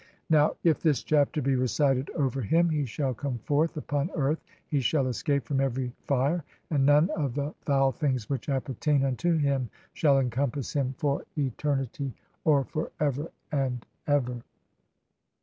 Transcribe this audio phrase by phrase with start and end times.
[0.31, 4.79] NOW, IF THIS CHAPTER BE RECITED OVER HIM, HE SHALL COME FORTH UPON EARTH, HE
[4.81, 9.69] SHALL ESCAPE FROM EVERY FIRE; AND NONE OF THE FOUL THINGS WHICH APPERTAIN UNTO HIM
[9.93, 12.13] SHALL ENCOMPASS HIM FOR ETER NITY
[12.45, 14.41] OR FOR EVER AND EVER.